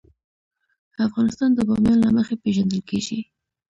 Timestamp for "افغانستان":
1.07-1.49